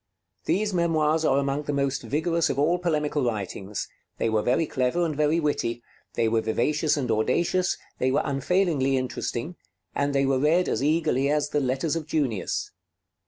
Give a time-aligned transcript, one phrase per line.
[0.45, 5.05] These memoirs are among the most vigorous of all polemical writings; they were very clever
[5.05, 5.83] and very witty;
[6.15, 9.57] they were vivacious and audacious; they were unfailingly interesting;
[9.93, 12.71] and they were read as eagerly as the 'Letters of Junius.'